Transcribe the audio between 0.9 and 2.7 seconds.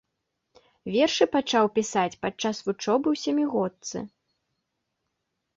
Вершы пачаў пісаць падчас